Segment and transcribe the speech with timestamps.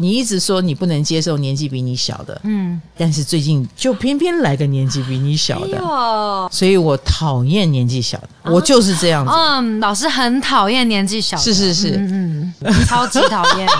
[0.00, 9.30] 你一直说你不能接受年纪比你小的，嗯，但是最近就偏偏来个年纪比你小的，哎、所以我讨厌年纪小的，啊、我就是这样子。
[9.30, 13.68] 嗯，老师很讨厌年纪小的，是是是，嗯嗯，超级讨厌。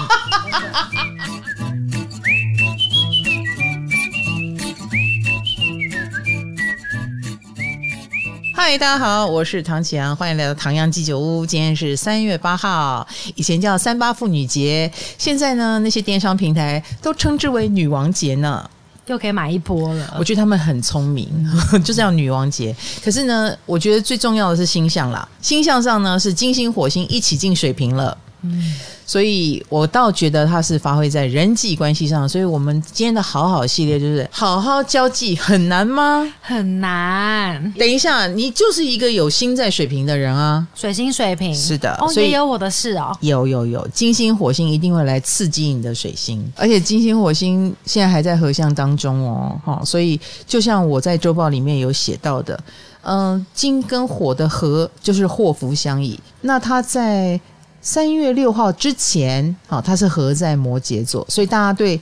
[8.63, 11.47] 嗨，大家好，我是唐启阳，欢迎来到唐阳鸡酒屋。
[11.47, 18.71] 今天是三月八号，以前叫三八妇女节，现在呢，那些电商平台都称之为女王节呢，
[19.07, 20.15] 又可以买一波了。
[20.19, 21.27] 我觉得他们很聪明，
[21.83, 22.77] 就是要女王节。
[23.03, 28.15] 可是呢，我觉得最重要的是星象啦，星象上呢是金星、火星一起进水平了。
[28.43, 28.75] 嗯。
[29.11, 36.33] 所以我倒觉得它是发挥在人际关系上，所以我们今天的好好系列就是好好交际，很难吗？
[36.41, 37.75] 很难。
[37.77, 52.55] 等一下，你就是一个有心在水瓶的人啊，水星水瓶是的，哦，也有我的事哦，有有有，金星火星一定会来刺激你的水星，而且金星火星现在还在合相当中哦，哈，所以就像我在周报里面有写到的，
[53.03, 57.41] 嗯、呃，金跟火的合就是祸福相倚，那它在。
[57.83, 61.99] 三月六号之前，好，它是合在摩羯座，所以大家对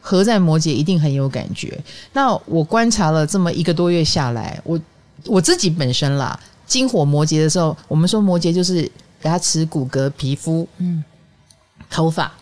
[0.00, 1.78] 合在摩羯一定很有感觉。
[2.14, 4.80] 那我观察了这么一个多月下来，我
[5.26, 8.90] 我自己本身啦，金火摩羯的时候，我们说摩羯就是
[9.22, 11.04] 牙齿、骨骼、皮肤、嗯，
[11.90, 12.32] 头发，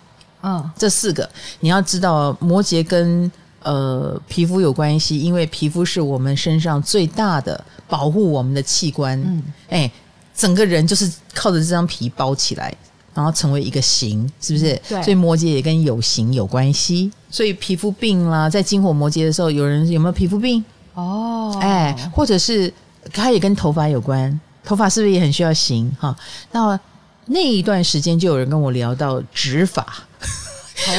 [0.43, 1.29] 嗯，这四个
[1.59, 3.31] 你要知道，摩羯跟
[3.65, 9.91] 呃皮肤有关系，因为皮肤是我们身上最大的保护我们的器官，嗯，哎。
[10.37, 12.75] 整个人就是靠着这张皮包起来，
[13.15, 14.81] 然后成为一个形，是不是？
[14.89, 15.03] 对。
[15.03, 17.11] 所以摩羯也跟有形有关系。
[17.31, 20.65] 所以皮肤病啦，在金火摩羯的时候，有人有没有皮肤病？
[20.95, 22.73] 哦，哎，或者是
[23.13, 25.95] 它也跟头发有关，头发是不是也很需要型？
[25.99, 26.17] 哈，
[26.53, 26.79] 那
[27.27, 29.87] 那一段时间就有人跟我聊到植发，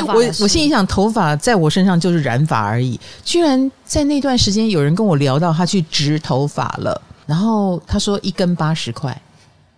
[0.07, 9.19] 我我心里想，头发在我身上就是染发而已，居然在那段时间有人跟我聊到他去植头发了，然后他说一根八十块。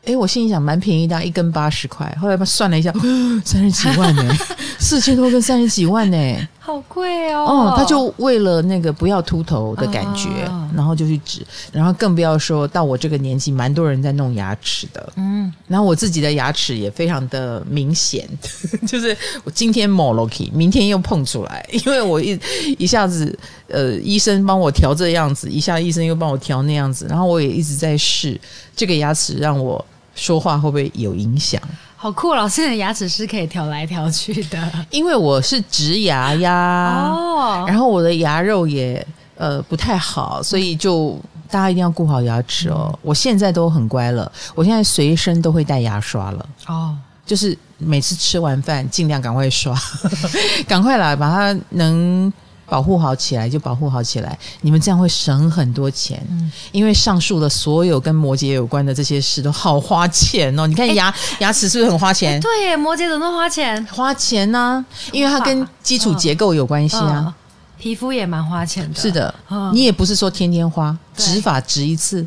[0.10, 2.12] 哎，我心里想蛮便宜的，一根八十块。
[2.20, 2.92] 后来他算了一下，
[3.46, 4.24] 三十几万呢，
[4.80, 7.46] 四千多跟三十几万呢，好贵哦。
[7.46, 15.14] 哦，他就为了那个不要秃头的感觉，哦、然后就去植，然后更不要说到我这个年纪，蛮多人在弄牙齿的。
[15.18, 18.28] 嗯，然后我自己的牙齿也非常的明显，
[18.88, 22.40] 就是我今天抹了 k 明天又碰出来， 因为我一
[22.80, 23.38] 一下子
[23.68, 28.40] 呃，医生帮我调这样子，一下医生又帮我调那样子，然后我也一直在试
[28.76, 29.86] 这个牙齿，让我。
[30.20, 31.62] 说话会不会有影响？
[31.96, 34.86] 好酷，老师的牙齿是可以调来调去的。
[34.90, 41.18] 因为我是植牙呀，哦，然后我的牙肉也呃不太好，所以就
[41.50, 42.90] 大家一定要顾好牙齿哦。
[42.92, 46.46] 嗯、我现在都很乖了，我现在随身都会带牙刷了。
[46.68, 49.76] 哦，就是每次吃完饭尽量赶快刷，
[50.68, 52.32] 赶快来把它能。
[52.70, 56.24] 保护好起来就保护好起来，你们这样会省很多钱。
[56.30, 60.68] 嗯，因为上述的所有跟摩羯有关的这些事都好花钱哦。
[60.68, 62.34] 你看牙、欸、牙齿是不是很花钱？
[62.34, 63.84] 欸、对耶，摩羯怎么花钱？
[63.88, 64.86] 花钱呢、啊？
[65.12, 67.26] 因为它跟基础结构有关系啊。
[67.26, 67.34] 哦哦、
[67.78, 69.00] 皮肤也蛮花钱的。
[69.00, 72.26] 是的，哦、你也不是说天天花，植发植一次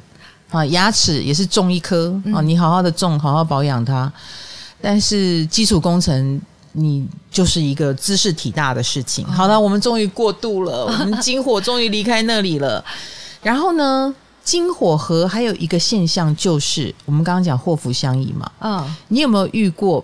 [0.51, 4.13] 啊，牙齿也是种一颗啊，你好好的种，好好保养它。
[4.81, 6.41] 但是基础工程。
[6.73, 9.27] 你就是一个兹事体大的事情。
[9.27, 12.83] 好了，我们终于过渡了， 我们金火终于离开那里了。
[13.43, 18.51] 然后呢，金火合还有一个现象就是，我们刚刚讲祸福相依嘛。
[18.61, 20.03] 嗯，你有没有遇过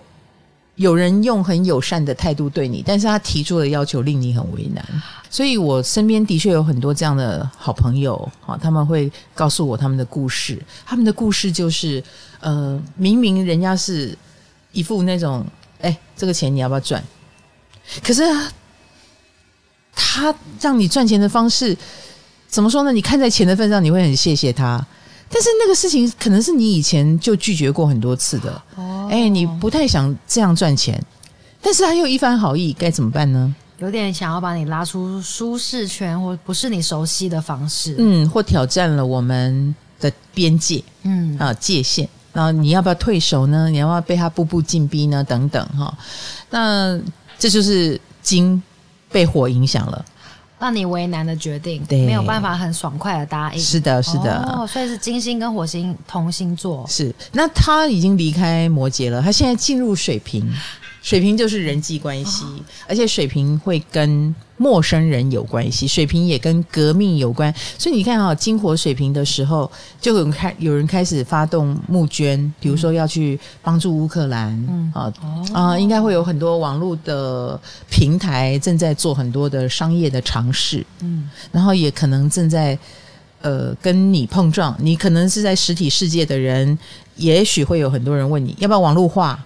[0.76, 4.84] 有人用很友善的态度对你，但是他提出的要求令你很为难？
[5.30, 8.14] 所以我身边的确有很多这样的好朋友
[8.46, 10.62] 啊，他们会告诉我他们的故事。
[10.84, 12.02] 他们的故事就是，
[12.40, 14.16] 呃，明明人家是
[14.72, 15.46] 一副那种。
[15.81, 17.03] 哎，这个钱你要不要赚？
[18.03, 18.53] 可是啊，
[19.94, 21.77] 他让你赚钱的方式
[22.49, 22.93] 怎么说呢？
[22.93, 24.84] 你看在钱的份上，你会很谢谢他。
[25.31, 28.62] 但是那个事情可能是你以前就拒绝过很多次的。
[28.77, 31.03] 哦，哎，你不太想这样赚钱，
[31.61, 33.55] 但是他又一番好意，该怎么办呢？
[33.78, 42.09] 有点想要把你拉出舒适圈，或不是你熟悉的方式，嗯，或挑战了我们的边界，嗯啊界限。
[42.38, 43.68] 然后你要不要退守呢？
[43.68, 45.24] 你要不要被他步步进逼呢？
[45.24, 45.92] 等等哈，
[46.50, 46.96] 那
[47.36, 48.62] 这就是金
[49.10, 50.04] 被火影响了，
[50.60, 53.60] 让你为难的决定，对，没有办法很爽快的答应。
[53.60, 56.86] 是的，是的，哦，所以是金星跟火星同星座。
[56.88, 60.48] 是，那他已经离开摩羯了，他现在进入水瓶。
[61.03, 67.54] 水瓶就是人际关系，哦、而且水瓶会跟陌生人有关系，水瓶也跟革命有关。
[67.78, 75.12] 所以你看啊，金火水瓶的时候，就有开有人开始发动募捐，比如说要去帮助乌克兰，嗯啊
[75.53, 77.59] 啊、呃，应该会有很多网络的
[77.89, 82.77] 平台正在做很多的商业的尝试，嗯，然后也可能正在
[83.41, 86.77] 呃跟你碰撞，你可能是在实体世界的人，
[87.16, 89.39] 也许会有很多人问你要不要网络化。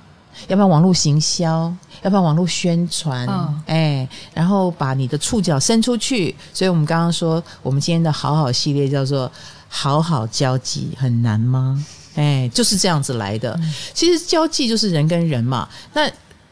[0.48, 1.72] 要不要网络行销？
[2.02, 3.26] 要不要网络宣传？
[3.28, 6.34] 哦、哎，然后把你的触角伸出去。
[6.52, 9.30] 所以我们刚刚说，我们今天的好好系列叫做
[9.68, 11.84] “好好交际”，很难吗？
[12.14, 13.52] 哎，就是这样子来的。
[13.62, 15.68] 嗯、其实交际就是人跟人嘛。
[15.94, 16.10] 那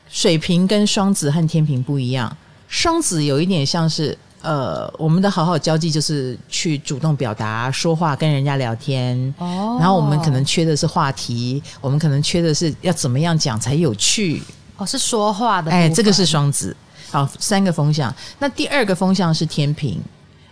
[0.08, 2.36] 水瓶跟双子和天平不一样，
[2.68, 4.16] 双子有一点像是。
[4.42, 9.16] 呃，我们的好好交际就是去主动表达、说话、跟人家聊天。
[9.38, 14.42] 哦，然后我们可能缺的是话题，我们可能缺的是要怎么样讲才有趣。
[14.76, 15.70] 哦，是说话的。
[15.70, 16.74] 哎，这个是双子。
[17.10, 18.14] 好，三个风向。
[18.38, 20.00] 那第二个风向是天平。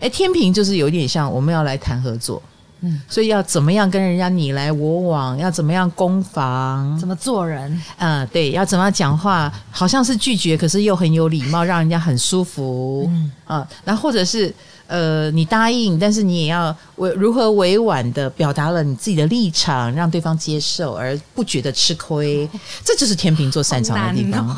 [0.00, 2.42] 哎，天平就是有点像我们要来谈合作。
[2.80, 7.70] 嗯，所以要怎么样跟人家你来我往，要怎么样攻防，怎么做人？
[7.98, 13.06] 嗯、呃，对，要怎么样讲话，好像是拒绝，可是又很有礼貌，让人家很舒服。
[13.08, 14.54] 嗯啊，然后或者是
[14.86, 24.56] 呃，你答应，但是你也要委如何委婉的表达了你自己的立场，让对方接受而不觉得吃亏，哦、这就是天秤座擅长的地方。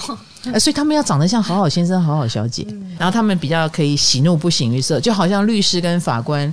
[0.58, 6.52] 所以他们要长得像好好先生、好好小姐，嗯、然后他们比较可以喜怒不形于色，就好像律师跟法官。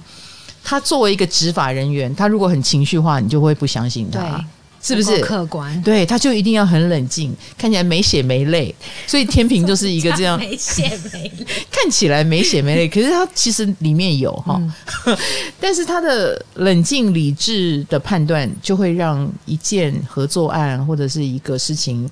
[0.70, 4.44] 他作为一个执法人员，他如果很情绪化，你就会不相信他，
[4.84, 5.22] 是不是？
[5.22, 8.76] 客观，对，他就一定要很冷静，看起来没血没泪。
[9.08, 10.84] 所以天平就是一个这样， 没血
[11.14, 11.32] 没泪，
[11.72, 14.62] 看起来没血没泪， 可是他其实里面有哈。
[15.06, 15.18] 嗯、
[15.58, 22.10] 但是他的冷静理智的判断，就会让一件合作案或者是一个事情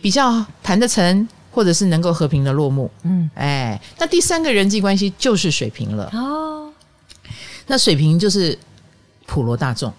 [0.00, 2.90] 比较谈得成，或者是能够和平的落幕。
[3.04, 6.10] 嗯，哎，那第三个人际关系就是水平了。
[6.12, 6.61] 哦。
[7.72, 8.58] 那水瓶就是
[9.24, 9.90] 普罗大众，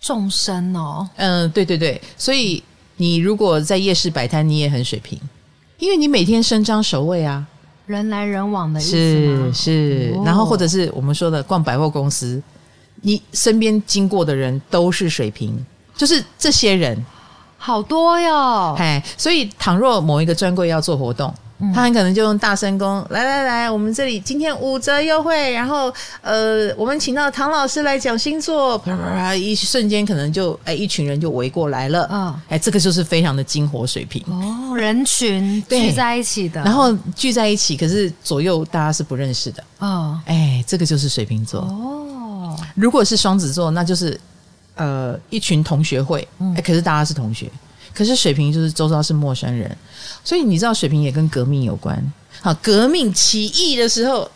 [0.00, 1.08] 众生哦。
[1.14, 2.60] 嗯，对对对，所以
[2.96, 5.16] 你如果在夜市摆摊，你也很水平，
[5.78, 7.46] 因为你每天伸张守卫啊，
[7.86, 12.42] 人来人往的意思是是，哦、然后或者是我们说的逛百货公司，
[13.02, 15.56] 你身边经过的人都是水瓶，
[15.94, 17.00] 就是这些人
[17.58, 18.74] 好多哟。
[18.76, 21.32] 哎，所以倘若某一个专柜要做活动。
[21.74, 32.04] 他很可能就用大声公，来来来，我们这里今天五折优惠，然后呃，我们请到唐老师来讲星座，啪啪啪，一瞬间可能就哎，一群人就围过来了。
[32.04, 34.22] 啊，哎，这个就是非常的金火水平。
[34.26, 39.64] 哦，人群聚在一起的，然后聚在一起，可是左右大家是不认识的。
[39.78, 41.62] 哦，哎，这个就是水瓶座。
[41.62, 44.20] 哦，如果是双子座，那就是
[44.74, 47.50] 呃一群同学会，哎，可是大家是同学。
[47.96, 49.74] 可是水瓶就是周遭是陌生人，
[50.22, 52.12] 所以你知道水瓶也跟革命有关。
[52.42, 54.30] 好，革命起义的时候，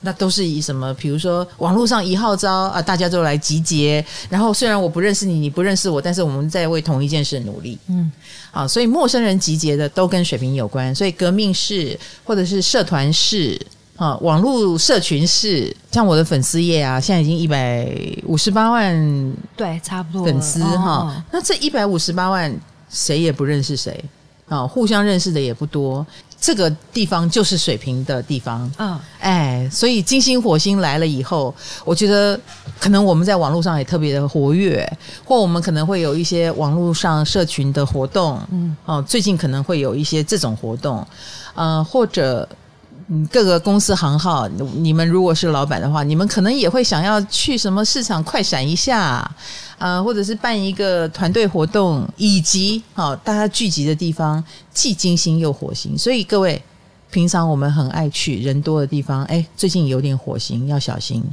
[0.00, 0.92] 那都是以什么？
[0.94, 4.04] 比如说网络上一号召啊，大家都来集结。
[4.28, 7.78] 然后虽然我不认识你，你不认识我，但是我们在为同一件事努力。
[7.88, 8.12] 嗯，
[8.50, 10.94] 好，所以陌生人集结的都跟水瓶有关。
[10.94, 13.58] 所以革命式或者是社团式
[13.96, 17.90] 啊，网络社群式，像我的粉丝页啊，现在已经一百
[18.24, 20.90] 五十八万，对，差不多粉丝哈。
[20.98, 22.54] 哦、那这一百五十八万。
[22.88, 24.04] 谁也不认识谁
[24.48, 26.06] 啊，互相认识的也不多。
[26.40, 31.52] 这个地方就是水平的地方，嗯，哎，所以金星火星来了以后，
[31.84, 32.38] 我觉得
[32.78, 34.88] 可能我们在网络上也特别的活跃，
[35.24, 41.06] 或我们可能会有一些网络上社群的活动，嗯，哦，最近可能会有一些这种活动，
[41.54, 42.48] 呃，或者。
[43.10, 49.34] 嗯，各个公司行号，你们如果是老板的话，你们可能也会想要去什么市场快闪一下，啊、
[49.78, 54.44] 呃，或者是办一个团队活动，以及好、哦、大家聚集的地方，
[54.74, 56.62] 既金星又火星，所以各位
[57.10, 61.24] 平常我们很爱去人多的地方，哎，最近有点火星，要小心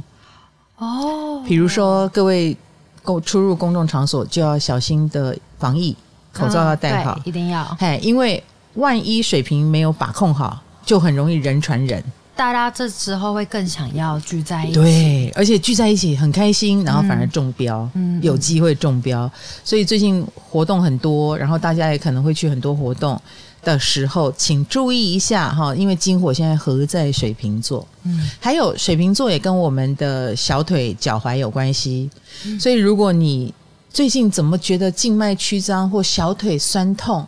[0.78, 1.42] 哦。
[1.46, 2.56] 比如说各位
[3.02, 5.94] 公出入公众场所就要小心的防疫，
[6.32, 7.62] 口罩要戴好，嗯、一定要。
[7.78, 8.42] 嘿，因为
[8.76, 10.62] 万一水平没有把控好。
[10.86, 12.02] 就很容易人传人，
[12.36, 19.28] 大家这时候会更想要聚在一起，对，而且聚在一起很开心，然后反而中标，嗯，有机会中标，
[19.64, 23.20] 所以最近活动很多，然后大家也可能会去很多活动
[23.64, 32.08] 的时候，请注意一下哈，因为金火现在合在水瓶座，嗯，还有水瓶座也跟我们的小腿、脚踝有关系，
[32.44, 33.52] 嗯，所以如果你
[33.90, 37.26] 最近怎么觉得静脉曲张或小腿酸痛，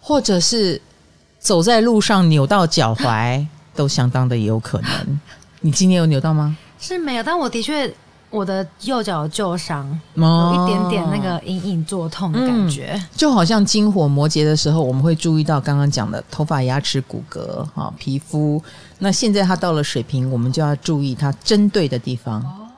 [0.00, 0.80] 或者是
[1.40, 3.44] 走在路上扭到脚踝
[3.74, 5.20] 都相当的有可能。
[5.62, 6.56] 你今天有扭到吗？
[6.78, 7.92] 是没有，但我的确
[8.30, 18.62] 我的右脚旧伤，哦有一点点那个隐隐作痛的感觉，嗯，就好像金火摩羯的时候，我们会注意到刚刚讲的头发、牙齿、骨骼、哈皮肤。
[18.98, 22.40] 那现在它到了水平，我们就要注意它针对的地方。
[22.40, 22.68] 哦，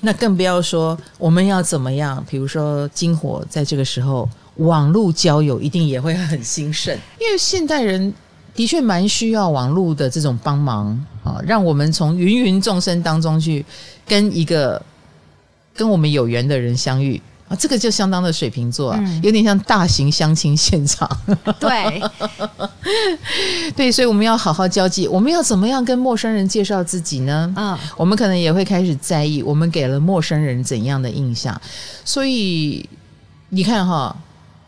[0.00, 8.12] 那更不要说我们要怎么样，比如说金火在这个时候，网络交友一定也会很兴盛，因为现代人
[8.54, 10.88] 的确蛮需要网络的这种帮忙
[11.24, 13.64] 啊，让我们从芸芸众生当中去
[14.06, 14.80] 跟一个。
[15.74, 17.18] 跟我们有缘的人相遇
[17.48, 21.08] 啊，这个就相当的水瓶座啊，嗯、有点像大型相亲现场。
[21.58, 22.02] 对，
[23.74, 25.08] 对，所以我们要好好交际。
[25.08, 27.50] 我们要怎么样跟陌生人介绍自己呢？
[27.56, 31.58] 嗯，我们可能也会开始在意我们给了陌生人怎样的印象。
[32.04, 32.86] 所以
[33.48, 34.14] 你看哈，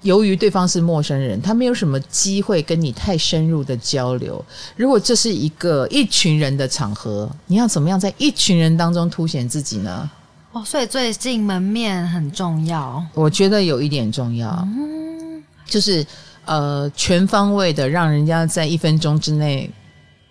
[0.04, 4.44] 由于对方是陌生人，他没有什么机会跟你太深入的交流。
[4.76, 10.10] 如果这是一个一群人的场合，你要怎么样在一群人当中凸显自己呢？
[10.52, 16.06] 哦，所以最近门面很重要，我觉得有一点重要，嗯，就是
[16.44, 19.70] 呃，全方位的让人家在一分钟之内，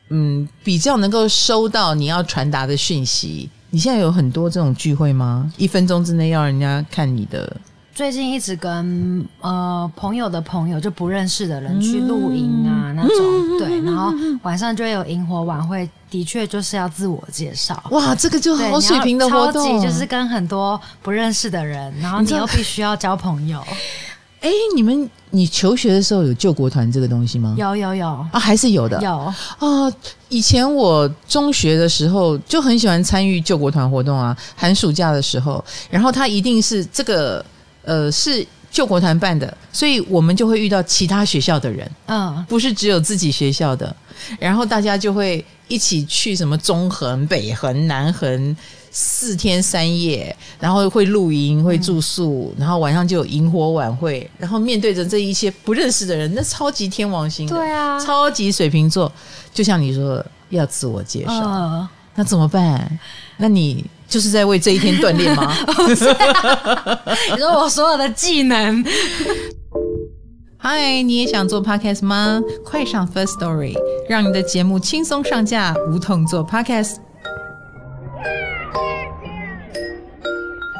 [0.10, 3.50] 嗯，比较能够收到你要传达的讯息。
[3.72, 5.52] 你现在有很多这种聚会吗？
[5.58, 7.58] 一分钟之内要人家看你的。
[7.96, 17.82] 最近一直跟呃朋友的朋友就不认识的人去露营啊、嗯、那种，对，然后晚上就会有萤火晚会，的确就是要自我介绍。
[17.92, 23.64] 哇，这个就好水平的活动，超级就是跟很多不认识的人，然后你又必须要交朋友。
[24.42, 27.56] 哎，你们你求学的时候有救国团这个东西吗？
[27.60, 29.00] 有有有啊，还是有的。
[29.04, 29.18] 有
[29.60, 29.94] 啊，
[30.30, 37.46] 以前我中学的时候就很喜欢参与救国团活动啊，寒暑假的时候，然后他一定是这个。
[37.84, 43.96] 呃，是救国团办的，所以我们就会遇到其他学校的人，嗯，不是只有自己学校的，
[44.40, 48.58] 然后大家就会一起去什么中横、北横、南横
[48.90, 59.12] 四天三夜，然后会露营、会住宿，嗯、然后晚上就有萤火晚会，然后面对着这一些不认识的人，那超级天王星的，对啊，超级水瓶座，
[59.54, 63.00] 就像你说的要自我介绍，嗯、那怎么办？
[63.38, 63.86] 那你？
[64.14, 65.52] 就是在为这一天锻炼吗？
[67.34, 68.86] 你说我所有的技能。
[70.60, 72.40] 嗨，你也想做 podcast 吗？
[72.64, 73.74] 快上 First Story，
[74.08, 76.98] 让你的节目轻松上架，无痛做 podcast。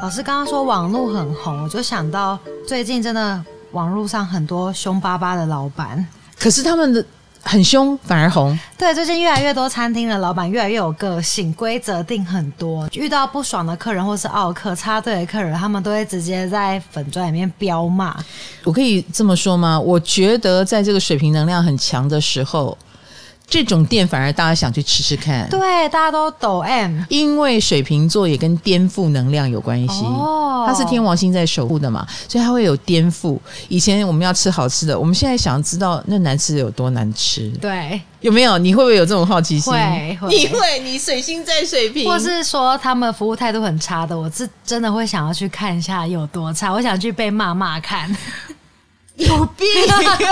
[0.00, 2.38] 老师刚刚说网络很红，我就想到
[2.68, 6.06] 最近真的网络上很多凶巴巴的老板，
[6.38, 7.04] 可是他们的。
[7.44, 18.16] 很凶反而红，对，最近越来越多餐厅的老板越来越有个性，规则定很多，遇到不爽的客人或是傲客插队的客人，他们都会直接在粉砖里面飙骂。
[18.64, 19.78] 我可以这么说吗？
[19.78, 22.76] 我觉得在这个水平能量很强的时候。
[23.46, 25.60] 这种店反而大家想去吃吃看，对，
[25.90, 33.38] 大家都抖 M，因为水瓶座也跟颠覆能量有关系，哦，它是天王星在守护的嘛，所以它会有颠覆。
[33.68, 38.58] 以前我们要吃好吃的，我们现在想要知道那难吃的有多难吃，对，有没有？
[38.58, 39.72] 你会不会有这种好奇心？
[39.72, 40.80] 会，会你会？
[40.80, 48.10] 你水星在水瓶，或是说他们服务态度很差的，我是真的会想要去看一下有多差，我想去被骂骂看。
[49.16, 49.64] 有病！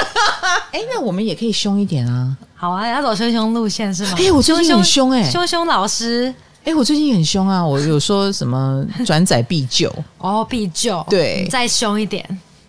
[0.72, 2.36] 哎，那我们也可以凶一点啊。
[2.62, 4.14] 好啊，要走凶凶路线是吗？
[4.16, 6.32] 哎，我最近很凶哎，凶凶老师。
[6.62, 11.04] 哎，我最近很凶啊，我有说什么 转载必救哦，必救。
[11.10, 12.24] 对，再凶一点，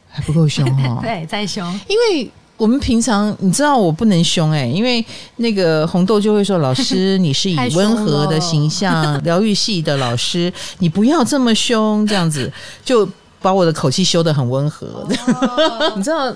[0.10, 0.98] 还不够凶哈。
[1.06, 1.64] 对，再凶。
[1.88, 12.52] 因为我们平常你知道我不能凶哎，因为那个红豆就会说：“老师， 你是以温和的形象，疗愈系的老师，你不要这么凶，这样子
[12.84, 13.08] 就。”
[13.44, 15.98] 把我的口气修得很温和，oh.
[15.98, 16.34] 你知道，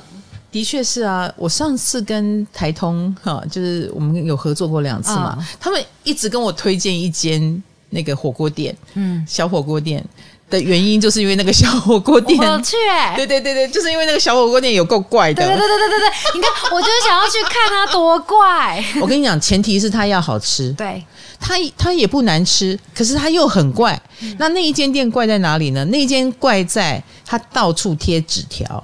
[0.51, 1.31] 的确是啊。
[1.37, 5.45] 我上次跟台通哈，就是我们有合作过两次嘛，oh.
[5.59, 10.03] 他们一直跟我推荐一间那个火锅店，嗯，小火锅店
[10.49, 12.75] 的原因就是因为那个小火锅店，我去，
[13.15, 18.83] 对对对对，就是因为那个小火锅店有够怪的，对对对对对对，你看，我就是想要去看它多怪。
[19.01, 21.03] 我跟你讲，前提是它要好吃，对。
[21.39, 24.01] 它它也不难吃，可是它又很怪。
[24.21, 25.85] 嗯、那那一间店怪在哪里呢？
[25.85, 28.83] 那一间怪在它到处贴纸条，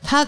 [0.00, 0.24] 它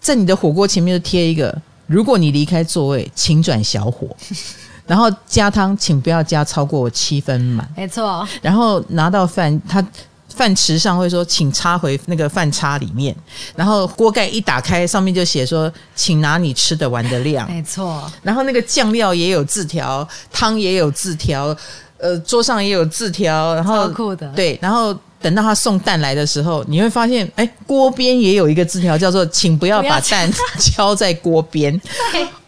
[0.00, 4.08] 在你的火锅前面就贴一个：如果你离开座位，请转小火。
[4.86, 7.68] 然后加汤，请不要加超过七分满。
[7.76, 8.26] 没错。
[8.42, 9.84] 然后拿到饭，他。
[10.32, 13.14] 饭匙上会说，请插回那个饭叉里面，
[13.56, 17.50] 然后锅盖一打开，上面就写说，请拿你吃的完的量。
[17.50, 18.10] 没错。
[18.22, 21.54] 然后那个酱料也有字条，汤也有字条，
[21.98, 23.54] 呃，桌上也有字条。
[23.56, 24.26] 然后酷的。
[24.28, 31.78] 对，然后等到他送蛋来的时候，你会发现，哎，锅边也有一个字条，叫做“请不要把蛋 敲在锅边”。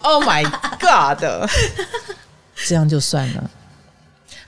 [0.01, 0.43] Oh my
[0.81, 1.49] god！
[2.67, 3.51] 这样就算了。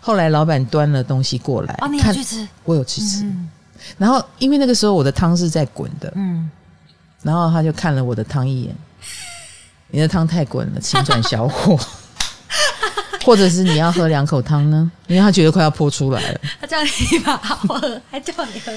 [0.00, 2.48] 后来老板端了东西过来，哦，你有去吃？
[2.64, 3.24] 我有去吃。
[3.24, 3.48] 嗯、
[3.98, 6.50] 然后因为那个时候我的汤是在滚的，嗯，
[7.22, 8.76] 然后他就看了我的汤一眼，
[9.88, 11.78] 你的汤太滚了，请转小火。
[13.24, 14.90] 或者是你要喝两口汤呢？
[15.06, 16.40] 因为他觉得快要泼出来了。
[16.60, 18.72] 他叫你把好喝，还叫你喝。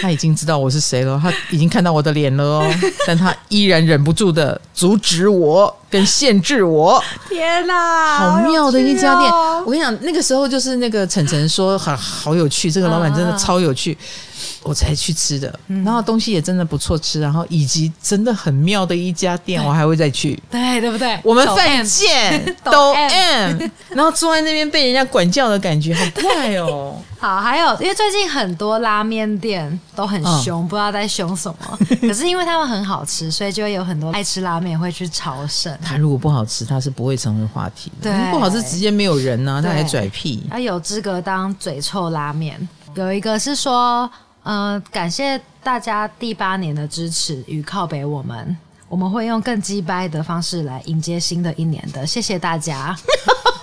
[0.00, 2.74] 他已经知道我是谁了，他已经看到我的脸了哦，
[3.06, 7.02] 但他依然忍不住的阻止我跟限制我。
[7.28, 9.30] 天哪，好妙的一家店！
[9.30, 13.92] 哦、我跟你讲，那个时候就是那个晨晨说好好有趣，这个老板真的超有趣。
[13.92, 14.32] 啊
[14.64, 20.42] 我才去吃的，然后东西也真的不错吃，然后以及真的很妙的一家店，我还会再去。
[20.50, 21.18] 对，对不对？
[21.22, 23.58] 我们犯贱 都 M，
[23.90, 26.96] 然后坐在那边被人家管教的感觉，好怪哦。
[27.24, 31.78] 好，还有因为最近很多拉面店都很凶，不知道在凶什么。
[32.02, 35.74] 可是因为他们很好吃，所以就会有很多爱吃拉面会去朝圣。
[35.82, 38.12] 他如果不好吃，他是不会成为话题的。
[38.12, 40.44] 对，不好吃直接没有人呢，他还拽屁。
[40.50, 42.68] 他有资格当嘴臭拉面。
[42.94, 44.10] 有一个是说。
[44.42, 48.54] 呃，感谢大家第八年的支持与靠北，我们
[48.90, 52.94] 我们会用更鸡掰的方式来迎接新的一年的，谢谢大家。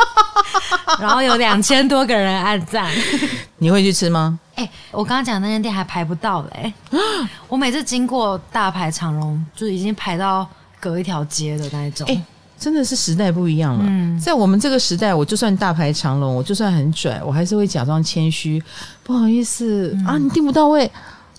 [0.99, 2.89] 然后有两千多个人按赞，
[3.59, 4.39] 你会去吃吗？
[4.55, 6.73] 哎、欸，我刚刚讲那间店还排不到嘞，
[7.47, 10.47] 我每次经过大排长龙，就已经排到
[10.79, 12.07] 隔一条街的那一种。
[12.07, 12.23] 欸
[12.61, 13.83] 真的是时代不一样了。
[13.87, 18.61] 嗯，在我们这个时代，我就算大排长龙，我就算很拽，我还是会假装谦虚，
[19.01, 20.85] 不好意思、嗯、啊，你订不到位，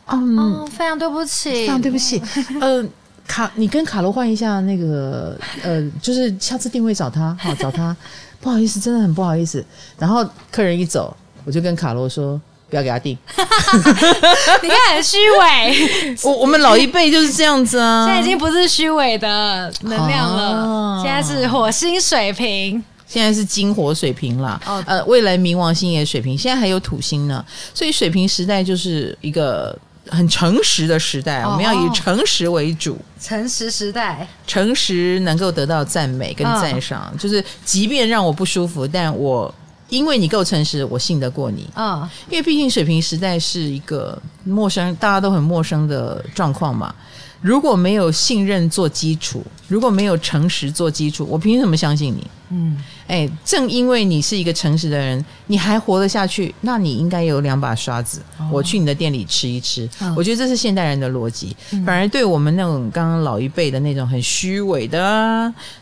[0.07, 2.21] 嗯、哦，非常对不起，非常对不起。
[2.61, 2.85] 呃，
[3.25, 7.97] 卡，你跟卡罗换一下那个，呃，就是下次定位找他，好找他，
[8.43, 9.65] 不好意思，真的很不好意思。
[9.99, 12.39] 然后客人一走，我就跟卡罗说。
[12.69, 16.17] 不要给他订， 你看很虚伪。
[16.25, 24.59] 我我们老一辈就是这样子啊，现在已经不是虚伪的能量了，啊、现在是火星水平，现在是金火水平啦。
[24.65, 27.45] 哦，呃，未来冥王星也水平，现在还有土星呢，
[27.75, 32.99] 所以水平时代就是一个很诚实的时代，哦、我们要以诚实为主。
[33.21, 39.55] 诚实时代，诚实能够得到赞美跟赞赏，哦、就是即便让我不舒服，但我。
[39.89, 41.69] 因为你够诚实，我信得过你。
[41.75, 42.09] 嗯，oh.
[42.31, 46.95] 因为毕竟水平时代是一个陌生，大家都很陌生的状况嘛。
[47.43, 52.27] 如果没有信任做基础，如果没有诚实做基础，我凭什么相信你？
[52.53, 58.21] 嗯，哎，正因为你是一个诚实的人，你还活得下去，那你应该有两把刷子。
[58.39, 58.53] Oh.
[58.53, 60.19] 我去你的店里吃一吃，oh.
[60.19, 61.57] 我觉得这是现代人的逻辑。
[61.73, 61.85] Oh.
[61.87, 64.99] 反而对我们那种刚刚老一辈的那种很虚伪的，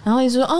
[0.04, 0.58] 然后一直说哦，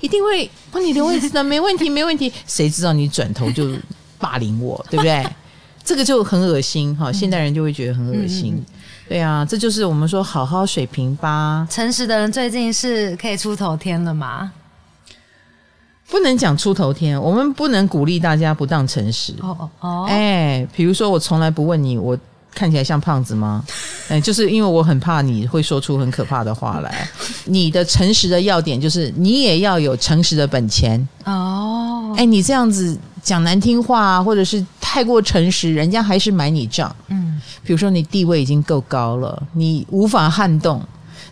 [0.00, 2.32] 一定会帮你留位置的， 没问题，没问题。
[2.46, 3.70] 谁知道你转头就
[4.18, 5.24] 霸凌我，对不对？
[5.84, 8.54] 这个就很恶心哈，现代人就会觉得很恶心。
[8.56, 8.64] 嗯
[9.06, 11.68] 对啊，这就是我们说好好水平吧。
[11.70, 14.50] 诚实的人最近是可以出头天了吗？
[16.10, 19.34] 不能讲出头天，我们不能鼓励大家不当诚实。
[19.40, 20.06] 哦哦哦！
[20.08, 22.16] 哎，比如说我从来不问你，我
[22.54, 23.64] 看起来像胖子吗？
[24.08, 27.08] 哎，就是因为我很怕你会说出很可怕的话来。
[27.46, 31.08] 你的诚实的要点就是你也要有诚实的本钱。
[31.24, 36.94] 哦，哎，你这样子讲难听话，或者是太过诚实，人家还是买你账。
[37.08, 37.40] 嗯。
[37.64, 40.82] 比如说，你地位已经够高了，你无法撼动，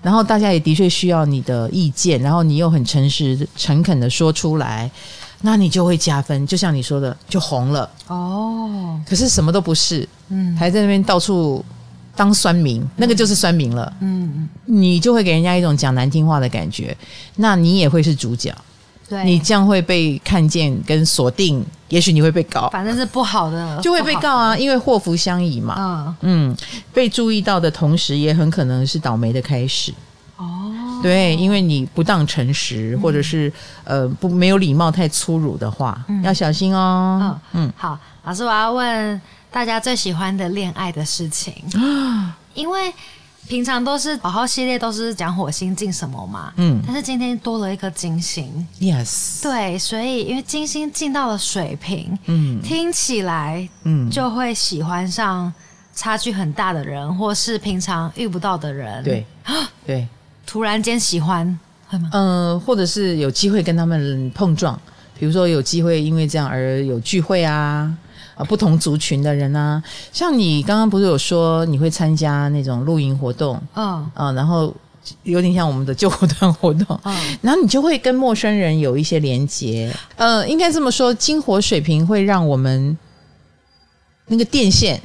[0.02, 4.90] 然后大家也的确需要你的意见，然后你又很诚实、诚恳的说出来，
[5.42, 6.46] 那你就会加分。
[6.46, 9.00] 就像你说的，就红了哦。
[9.08, 11.64] 可是什么都不是，嗯，还在那边到处
[12.16, 13.92] 当酸民，嗯、那个就是酸民了。
[14.00, 16.96] 嗯，你就会给人家一种讲难听话的感觉，
[17.36, 18.54] 那你也会是主角。
[19.08, 21.62] 对你将会被看见跟锁定，
[21.92, 25.74] 也许你会被告，反正是不好的，就会被告啊，因为祸福相倚嘛。
[25.78, 26.56] 嗯嗯，
[26.90, 29.92] 被注意到的同时，也很可能是倒霉的开始。
[30.38, 33.52] 哦，对，因为你不当诚实，或者是、
[33.84, 37.20] 嗯、呃不没有礼貌、太粗鲁的话，嗯、要小心哦。
[37.20, 42.90] 嗯嗯，嗯好，老师，我要问大家最喜欢的恋爱的事情啊， 因为。
[43.48, 55.52] 平常都是好好系列，都是讲火星进什么嘛，嗯，但是今天多了一颗金星，yes，对，所以因为金星进到了水瓶，嗯，听起来，嗯，就会喜欢上
[55.94, 59.26] 差距很大的人，或是平常遇不到的人，对，
[59.84, 60.08] 对，
[60.46, 62.08] 突然间喜欢，会吗？
[62.12, 64.80] 嗯，或者是有机会跟他们碰撞，
[65.18, 67.92] 比如说有机会因为这样而有聚会啊。
[68.34, 74.10] 啊，不同族群的人啊，像你刚刚不是有说你会参加那种露营活动，嗯。
[74.14, 74.74] 啊，然后
[75.24, 82.96] 有点像我们的救火团活动，嗯，然后你就会跟陌生人有一些连接，呃，应该这么说，金火水平会让我们
[84.28, 85.00] 那个电线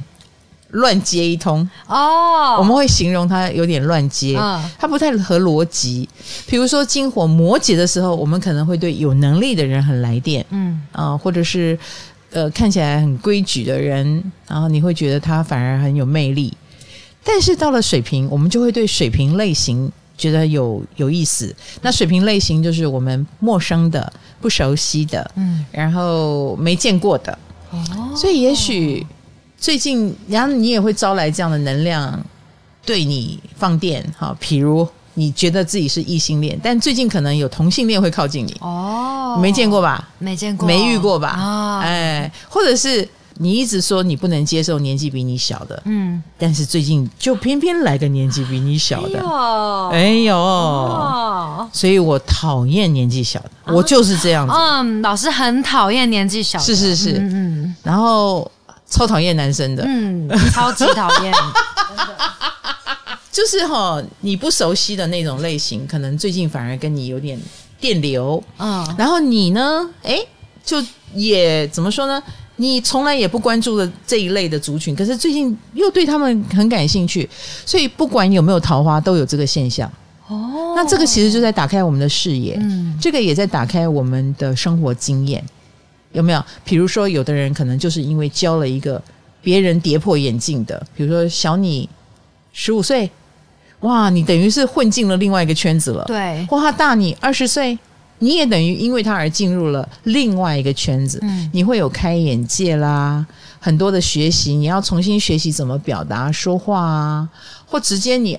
[0.70, 6.08] 乱接一通哦，我们会形容它有点乱接，嗯，它不太合逻辑。
[6.46, 10.80] 比如说金火摩羯的时候，我们可能会对有能力的人很来电，嗯。
[10.92, 11.78] 啊，或者是。
[12.30, 16.52] 呃看起来很规矩的人，然后你会觉得他反而很有魅力。
[17.24, 21.54] 但是到了水瓶，我们就会对水瓶类型觉得有有意思。
[21.82, 24.10] 那水瓶类型就是我们陌生的、
[24.40, 27.38] 不熟悉的，嗯，然后没见过的。
[27.70, 29.06] 哦，所以也许
[29.58, 32.24] 最近，然后你也会招来这样的能量
[32.86, 34.02] 对你放电。
[34.16, 38.56] 哈，比如你觉得自己是异性恋，但最近可能有同性恋会靠近你。
[38.60, 40.08] 哦，没见过吧？
[40.18, 41.28] 没见过，没遇过吧？
[41.30, 43.08] 啊，哎，或者是。
[43.40, 49.20] 你一直说你不能接受年纪比你小的，嗯，但是最近就偏偏来个年纪比你小的，
[49.92, 54.52] 哎呦，哦、所以我讨厌年纪小的，啊、我就是这样子。
[54.52, 58.50] 嗯，老师很讨厌年纪小的，是是是，嗯嗯，然后
[58.90, 61.32] 超讨厌男生的，嗯，超级讨厌，
[63.38, 67.38] 就是哈，你不熟悉的那种类型，可能最近反而跟你有点
[67.78, 70.18] 电流，嗯，然后你呢，哎，
[70.64, 72.20] 就也怎么说呢？
[72.56, 77.30] 你从来也不关注的这一类的族群，可是最近又对他们很感兴趣，
[77.64, 79.88] 所以不管有没有桃花，都有这个现象。
[80.26, 85.40] 哦，那这个其实就在打开我们的视野，嗯，这个也在打开我们的生活经验，
[86.10, 86.44] 有没有？
[86.64, 89.00] 比如说，有的人可能就是因为交了一个
[89.40, 91.88] 别人跌破眼镜的，比如说小你
[92.52, 93.08] 十五岁，
[93.80, 97.78] 哇，你等于是混进了另外一个圈子了，对，或他大你二十岁。
[98.20, 103.24] 你也等于因为他而进入了另外一个圈子，嗯，你会有开眼界啦，
[103.60, 107.28] 很多的学习，你要重新学习怎么表达说话啊，
[107.64, 108.36] 或直接你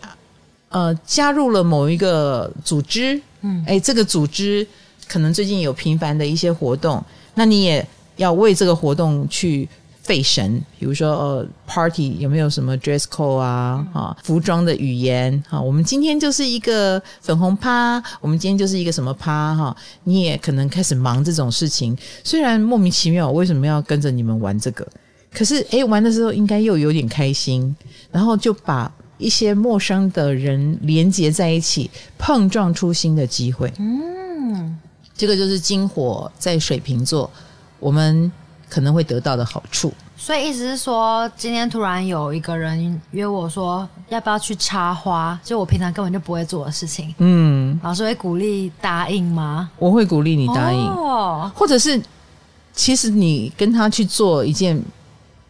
[0.67, 4.67] 呃加入了某一个组织，嗯，哎，这个组织
[5.07, 7.01] 可能最近有频繁的一些活动，
[7.35, 9.69] 那你也要为这个活动去。
[10.09, 13.85] 费神，比如说呃，party 有没有什么 dress code 啊？
[13.93, 19.77] 啊，服装的语言啊，我们今天就是一个粉红趴，我们今天就是一个什么趴哈？
[20.05, 24.87] 你也可能开始忙这种事情，虽然莫名其妙，我为什么要跟着你们玩这个？
[25.31, 27.75] 可是诶，玩的时候应该又有点开心，
[28.11, 33.71] 然后就把一些陌生的人连接在一起，碰撞出新的机会。
[33.77, 34.75] 嗯，
[35.15, 37.29] 这个就是金火在水瓶座，
[37.79, 38.31] 我们。
[38.69, 45.37] 可能会得到的好处，所以意思是说，今天突然有一个人约我说，要不要去插花？
[45.43, 47.13] 就我平常根本就不会做的事情。
[47.17, 49.71] 嗯，老师会鼓励答应吗？
[49.77, 51.99] 我会鼓励你答应，哦，或者是
[52.73, 54.79] 其实你跟他去做一件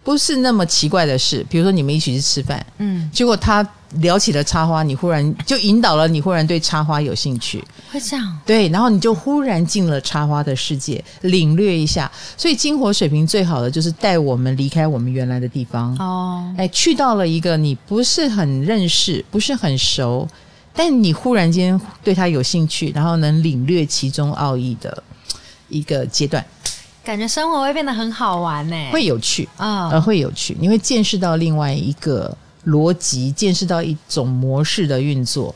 [0.04, 3.68] 不是那么奇怪的事，比如说你们一起去吃饭，嗯，结果他。
[3.96, 8.40] 聊起了插花，你忽然就引导了你，忽然对插花有兴趣，会这样？
[8.46, 12.10] 对，然后你就忽然进了插花的世界，领略一下。
[12.38, 20.28] 所以金火水平最好的就是带我们离开我们原来的地方哦，哎，去到了一个你不是很认识、不是很熟，
[20.74, 25.04] 但你忽然间对他有兴趣，然后能领略其中奥义的
[25.68, 26.46] 一个阶段，
[27.04, 32.38] 感觉生活会变得很好玩呢，会有趣啊，呃，会有趣，你会见识到另外一个。
[32.70, 35.54] 逻辑见识到一种模式的运作，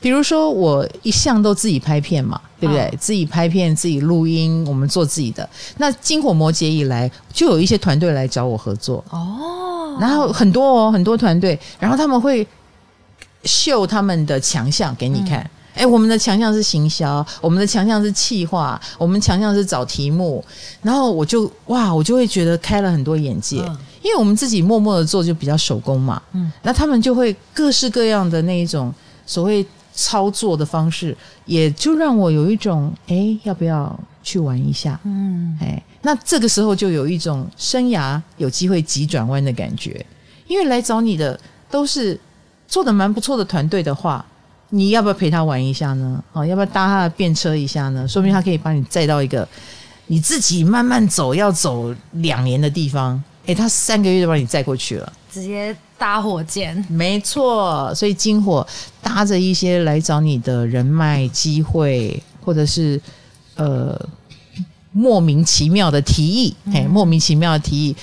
[0.00, 2.86] 比如说我一向都自己拍片嘛，对不对？
[2.86, 5.48] 哦、自己拍片，自己录音，我们做自己的。
[5.78, 9.04] 那金火摩羯以来，就有一些团队来找我合作。
[9.10, 12.46] 哦，然后很多哦，很多团队，然后他们会
[13.44, 15.40] 秀他们的强项给你看。
[15.40, 15.50] 嗯。
[15.74, 20.44] 哎，我们的强项是行销，我们的强项是企划，我们强项是找题目，
[20.82, 28.92] 然后我就哇，我就会觉得开了很多眼界，嗯、因为我们自己默默的做就比较手工嘛，嗯，那他们就会各式各样的那一种
[29.24, 35.00] 所谓操作的方式，也就让我有一种哎，要不要去玩一下？
[35.04, 40.04] 嗯，哎，那这个时候就有一种生涯有机会急转弯的感觉，
[40.46, 41.40] 因为来找你的
[41.70, 42.20] 都是
[42.68, 44.22] 做的蛮不错的团队的话。
[44.70, 46.22] 你要不要陪他玩一下呢？
[46.32, 48.08] 哦，要不要搭他的便车一下呢？
[48.08, 49.48] 说不定他可以把你载到一个
[50.08, 53.22] 你自己慢慢走要走两年的地方。
[53.46, 56.74] 诶，他三个月就把你载过去了，直接搭火箭。
[56.88, 58.66] 没错，所以金火
[59.02, 63.00] 搭着一些来找你的人脉机会，或者是
[63.56, 64.00] 呃
[64.92, 67.96] 莫名其妙的提议，哎、嗯，莫名其妙的提议，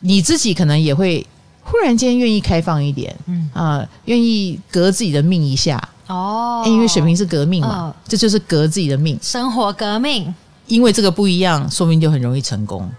[0.00, 1.26] 你自己可能也会
[1.62, 5.80] 忽然间愿意开放一点，嗯啊、呃，愿意革自己的命一下。
[6.06, 10.34] 哦，因为水瓶是革命嘛，哦、这就是革自己的命，生活革命。
[10.66, 12.90] 因为这个不一样，说明就很容易成功。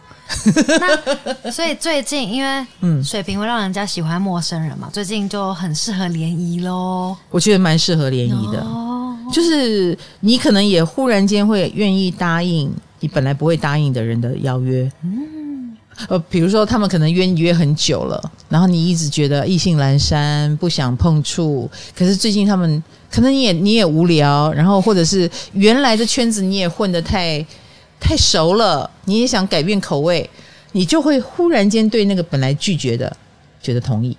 [0.79, 7.15] 那所以最近，因为嗯，水瓶会让人家喜欢陌生人嘛，嗯、最近就很适合联谊喽。
[7.29, 14.91] 我觉得蛮适合联谊的，哦、就是你可能也忽然间会愿意答应你本来不会答应的人的邀约。
[15.03, 15.31] 嗯。
[16.09, 21.71] 呃，比如说他们可能约你约很久了，然后你一直觉得意兴阑珊，不想碰触。
[21.97, 27.45] 可是最近他们可能你也你也无聊，然后或者是原来的圈子你也混得太
[27.99, 30.29] 太熟了，你也想改变口味，
[30.73, 33.15] 你就会忽然间对那个本来拒绝的
[33.61, 34.15] 觉得同意。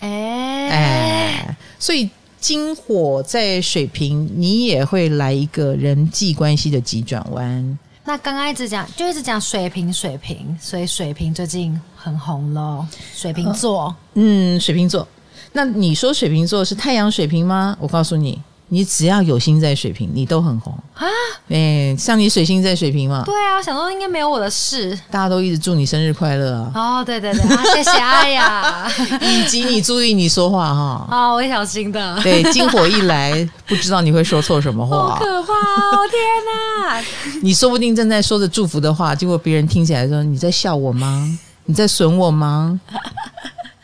[0.00, 2.08] 哎哎，所以
[2.40, 7.78] 金火在水瓶，你也会来一个人际关系的急转弯。
[8.04, 12.86] 那刚刚一直讲，就一直讲水瓶，水瓶，所以水瓶最近很红喽。
[13.14, 15.06] 水瓶座，嗯，水瓶座。
[15.52, 17.76] 那你说水瓶座是太阳水瓶吗？
[17.80, 18.40] 我告诉你。
[18.68, 21.06] 你只要有心在水瓶，你都很红啊！
[21.48, 23.22] 哎、欸，像你水星在水瓶嘛？
[23.24, 24.98] 对啊，想说应该没有我的事。
[25.08, 26.72] 大家都一直祝你生日快乐啊！
[26.74, 28.90] 哦，对对对，啊、谢谢哎呀！
[29.22, 31.06] 以及你注意你说话哈！
[31.10, 32.18] 哦，我会小心的。
[32.22, 36.00] 对，金火一来，不知道你会说错什么话，好可怕哦！
[36.10, 37.04] 天哪！
[37.42, 41.38] 你说不定正在说着祝福的话，结果别人听起来说你在笑我吗？
[41.66, 42.80] 你在损我吗？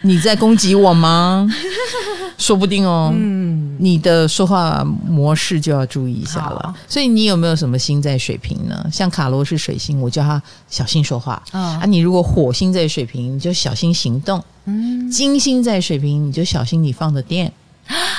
[0.02, 1.48] 你在攻击我吗？
[2.38, 3.12] 说不定哦。
[3.14, 6.74] 嗯，你的说话模式就要注意一下了。
[6.88, 8.84] 所以你有没有什么星在水瓶呢？
[8.92, 11.40] 像卡罗是水星，我叫他小心说话。
[11.52, 14.42] 哦、啊，你如果火星在水瓶，你就小心行动。
[14.64, 17.52] 嗯，金星在水瓶，你就小心你放的电。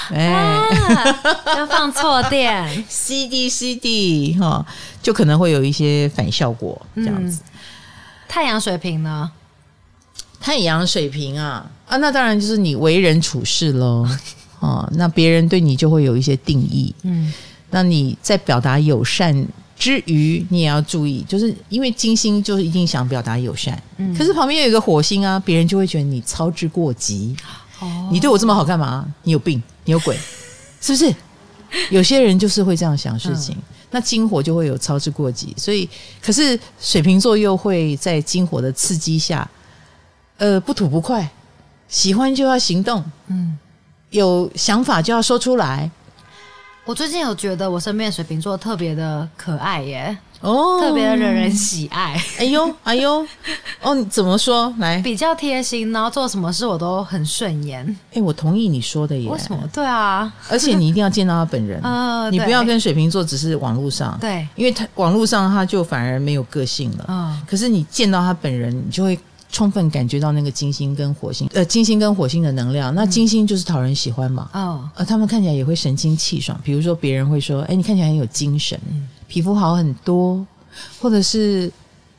[0.09, 0.57] 哎，
[1.57, 4.65] 要放错电，CD CD 哈，
[5.01, 6.81] 就可能会有一些反效果。
[6.95, 7.59] 这样子，嗯、
[8.27, 9.29] 太阳水瓶呢？
[10.43, 11.65] 太阳水瓶啊。
[11.87, 14.05] 啊，那当然就是你为人处事喽
[14.59, 17.31] 哦，那别人对你就会有一些定义，嗯，
[17.69, 19.45] 那你在表达友善
[19.77, 27.35] 之余，你也要注意，就是因为金星就是一定想表达友善，嗯，可是旁边有一个火星啊，别人就会觉得你操之过急，
[27.79, 29.05] 哦，你对我这么好干嘛？
[29.23, 30.17] 你有病，你有鬼，
[30.81, 31.13] 是不是？
[31.89, 35.87] 有些人就是会这样想事情，嗯，那金火就会有操之过急，所以
[36.21, 39.47] 可是水瓶座又会在金火的刺激下。
[40.37, 41.29] 呃，不吐不快，
[41.87, 43.57] 喜欢就要行动，嗯，
[44.09, 45.89] 有想法就要说出来。
[46.85, 52.21] 我最近有觉得我身边的水瓶座特别的可爱耶，哦，特别的惹人喜爱。
[52.37, 53.25] 哎呦，哎呦，
[53.81, 54.73] 哦，你怎么说？
[54.79, 57.95] 来，比较贴心，然后做什么事我都很顺眼。
[58.13, 59.29] 哎，我同意你说的耶。
[59.29, 59.63] 为什么？
[59.71, 61.79] 对啊，而且你一定要见到他本人。
[61.87, 67.05] 呃，你不要跟水瓶座只是网络上，对，因为他网络上他就反而没有个性了。
[67.07, 69.17] 嗯，可是你见到他本人，你就会。
[69.53, 72.93] 充分感觉到那个金星跟火星，呃，金星跟火星的能量。
[72.95, 76.59] 那金星就是讨人喜欢嘛，哦，呃，他们看起来也会神清气爽。
[76.63, 78.77] 比如说，别人会说：“哎，你看起来很有精神，
[79.27, 80.43] 皮肤好很多，
[80.99, 81.71] 或者是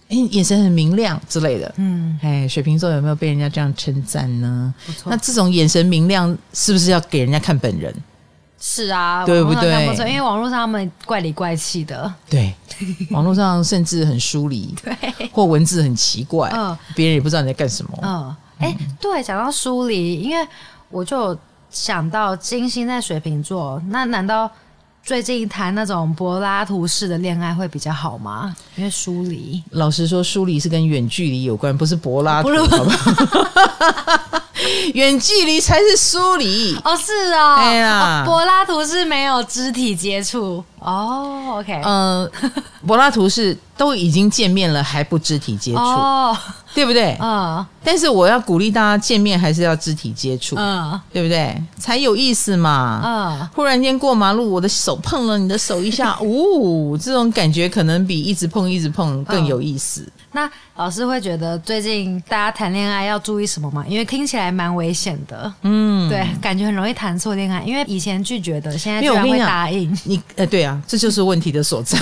[0.09, 4.73] 哎，眼神很明亮之类的。”嗯，哎，水瓶座有没有被人家这样称赞呢？
[5.05, 7.93] 那这种眼神明亮，是不是要给人家看本人？
[8.67, 9.87] 是啊，对不对？
[10.09, 12.55] 因为网络上他们怪里怪气的，对，
[13.13, 20.49] 网络上甚至很疏离，对，或文字很奇怪，嗯，别人也不知道你在干什么，嗯，哎，对，讲到疏离，因为
[20.89, 21.37] 我就
[21.69, 24.51] 想到金星在水瓶座，那难道
[25.03, 28.57] 最近谈那种柏拉图式的恋爱会比较好吗？
[28.77, 34.41] 因为疏离，老实说，疏离是跟远距离有关，不是柏拉图，好不好？
[34.95, 36.77] 远距离才是疏离。
[36.85, 40.63] 哦，是哦，哎呀，柏拉图是没有肢体接触。
[40.79, 42.31] 哦，OK，嗯，
[42.87, 46.37] 柏拉图是都已经见面了还不肢体接触，哦，
[46.75, 47.17] 对不对？
[47.23, 51.57] 嗯，但是我要鼓励大家见面还是要肢体接触，嗯，对不对？
[51.79, 60.07] 才有意思嘛，嗯，忽然间过马路，我的手碰了你的手一下，呜，这种感觉可能比一直碰一直碰更有意思。
[60.35, 63.85] 那老师会觉得最近大家谈恋爱要注意什么吗？
[63.89, 67.63] 因为听起来蛮危险的，嗯，对，感觉很容易谈错恋爱。
[67.63, 70.21] 因为以前拒绝的，现在居然会答应你。
[70.35, 71.97] 呃，对啊，这就是问题的所在。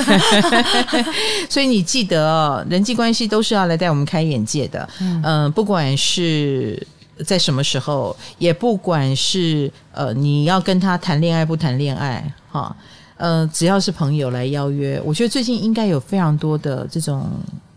[1.50, 4.88] 所以你记得哦，人际关系都是要来带我们开眼界的。
[5.00, 6.84] 嗯、呃，不管是
[7.26, 12.74] 在什么时候，也不管是呃你要跟他谈恋爱不谈恋爱，哈，
[13.18, 17.30] 呃，只要是朋友来邀约，我觉得最近应该有非常多的这种。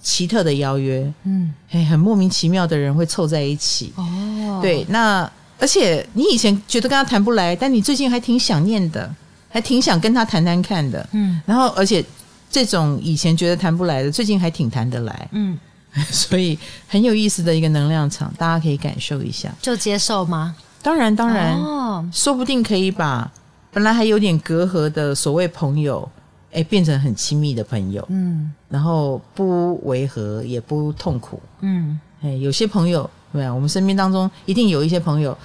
[0.05, 9.11] 奇特的邀约，嗯，哎，很莫名其妙的人会凑在一起，哦，对，那而且你以前觉得跟他谈不来，但你最近还挺想念的，
[9.49, 12.05] 还挺想跟他谈谈看的，嗯，然后而且
[12.51, 15.57] 这种以前觉得谈不来的，最近还挺谈得来，嗯，
[16.11, 16.55] 所以
[16.87, 20.55] 很有意思的一个能量场，大家可以感受一下，就接受吗？
[20.83, 23.27] 当然，当然，哦，说不定可以把
[23.73, 26.07] 本来还有点隔阂的所谓朋友。
[26.55, 35.37] 哎，变成很亲密的朋友，嗯，然后不违和也不痛苦，嗯，哎，有些朋友，对啊，我们身边当中一定有一些朋友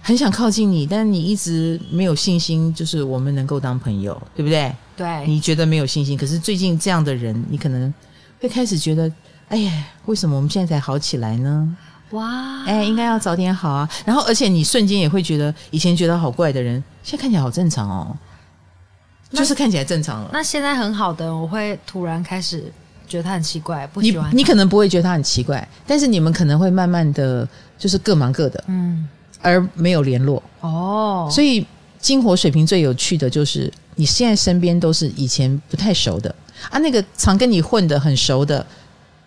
[0.00, 4.72] 很想靠近你，但你一直没有信心，就是我们能够当朋友，对不对？
[4.96, 7.92] 对，你觉得没有信心，可是最近这样的人，你可能
[8.40, 9.10] 会开始觉得，
[9.48, 11.76] 哎呀，为什么我们现在才好起来呢？
[12.10, 13.88] 哇，哎，应该要早点好啊。
[14.04, 18.16] 然后，而且你瞬间也会觉得，以前觉得好怪的人，现在看起来好正常哦。
[19.34, 20.30] 就是看起来正常了。
[20.32, 22.64] 那现在很好的，我会突然开始
[23.06, 24.36] 觉得他很奇怪，不你喜欢他。
[24.36, 27.46] 你可能不会觉得他很奇怪，但是你们可能会慢慢的
[27.78, 29.08] 就是各忙各的，嗯。
[29.42, 30.42] 而没有联络。
[30.60, 31.66] 哦，所以
[32.00, 36.34] 金火水平最有趣的就是，你现在身边都是以前不太熟的。
[36.70, 38.64] 啊，那个常跟你混的很熟的，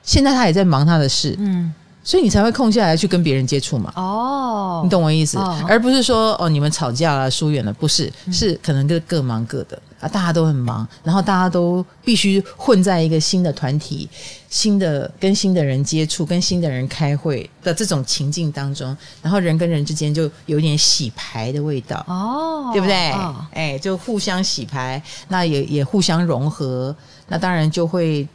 [0.02, 1.72] 现在他也在忙他的事，嗯。
[2.04, 3.92] 所以你才会空下来去跟别人接触嘛。
[3.96, 5.64] 哦，你懂我意思，哦。
[5.68, 14.08] 而不是说哦你们吵架了疏远了，不是，是可能各各忙各的啊，大家都很忙，然后大家都必须混在一个新的团体、
[14.50, 23.12] 新的跟新的人接触、跟新的人开会的这种情境当中，然后人跟人之间就有点洗牌的味道，哦，对不对？
[23.12, 26.96] 哦哎，就互相洗牌，那也也互相融合，
[27.28, 28.28] 那当然就会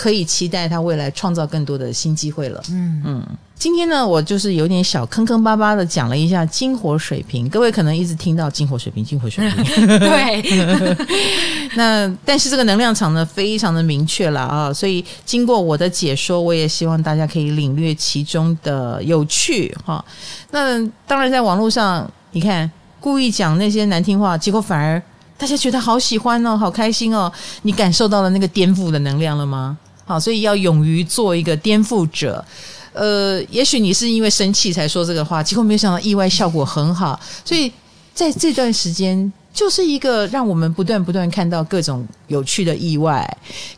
[0.00, 2.62] 可以期待他未来创造更多的新机会了。
[2.70, 9.64] 嗯嗯，今天呢，我就是有点小坑坑巴巴的讲了一下金火水平，各位可能一直听到金火水平，金火水平。
[10.00, 10.96] 对，
[11.76, 20.02] 那但是这个能量场呢，非常的明确了啊，所以经过我的解说，我也希望大家可以领略其中的有趣哈。
[20.50, 25.02] 那当然，在网络上，你看故意讲那些难听话，结果反而
[25.36, 27.30] 大家觉得好喜欢哦，好开心哦。
[27.62, 29.76] 你感受到了那个颠覆的能量了吗？
[30.10, 32.44] 好，所以要勇于做一个颠覆者。
[32.92, 37.18] 呃，也许你是因为生气才说这个话，结果没有想到意外效果很好。
[37.44, 37.70] 所以
[38.12, 43.24] 在这段时间，就是一个让我们不断不断看到各种有趣的意外，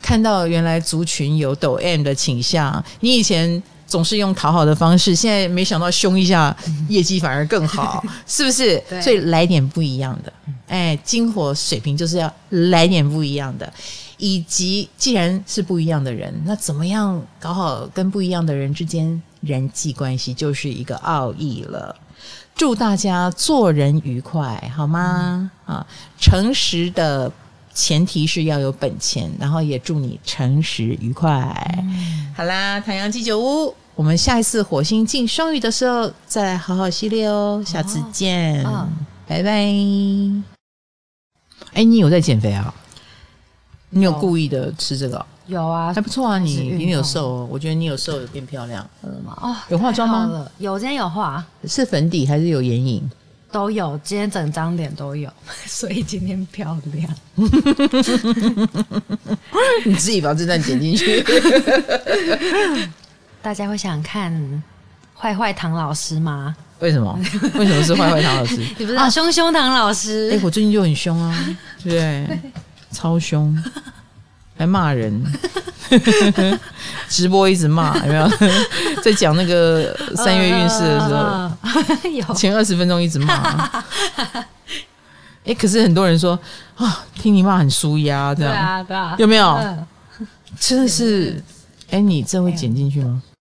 [0.01, 2.83] 看到原来族群有抖 M 的倾向。
[3.01, 6.57] 你以前总是用讨好的方式，现在没想到凶一下，
[6.89, 8.83] 业绩反而更好， 是不是？
[9.03, 10.33] 所以来点不一样的。
[10.69, 13.71] 哎，金火水平就是要来点不一样的。
[14.23, 21.97] 以及，既然是不一样的人，那怎么样搞好跟不一样的人之间人际关系，就是一个奥义了。
[22.55, 25.51] 祝大家做人愉快，好吗？
[25.67, 25.87] 嗯、啊，
[26.21, 27.33] 诚实的
[27.75, 31.33] 前提是要有本钱，然后也祝你诚实愉快。
[31.83, 37.61] 嗯、好啦，唐阳鸡酒屋，我们下一次火星进双鱼的时候再来好好系列哦。
[37.67, 38.87] 下次见，哦、
[39.27, 39.51] 拜拜。
[41.73, 42.73] 哎，你有在减肥啊？
[43.95, 45.27] 你有故意的吃这个、哦？
[45.47, 46.57] 有啊，还不错啊你！
[46.57, 48.89] 你你有瘦哦，我觉得你有瘦，有变漂亮。
[49.03, 49.37] 嗯吗？
[49.43, 50.47] 哦，有化妆吗？
[50.59, 53.11] 有，今天有化，是粉底还是有眼影？
[53.51, 55.31] 都有，今天整张脸都有，
[55.67, 57.15] 所以今天漂亮。
[59.85, 61.23] 你自己把这段剪进去。
[63.43, 64.63] 大家会想看
[65.15, 66.57] 坏坏唐老师吗？
[66.79, 67.19] 为什么？
[67.57, 68.57] 为什么是坏坏唐老师？
[68.79, 70.31] 你不知道凶凶唐老师？
[70.33, 72.41] 哎、欸，我最近就很凶啊，对不对？
[72.93, 73.57] 超凶，
[74.57, 75.25] 还骂人，
[77.09, 78.29] 直播一直骂，有没有？
[79.03, 81.51] 在讲那个三月运势的时候，
[82.11, 82.35] 有。
[82.35, 83.35] 前二十分钟一直骂。
[85.45, 86.39] 哎、欸，可是很多人说
[86.77, 88.53] 啊，听你骂很舒压，这样。
[88.53, 89.47] 对啊，对啊，有没有？
[89.55, 89.87] 嗯、
[90.61, 91.43] 真的是，
[91.87, 93.21] 哎、欸，你这会剪进去吗？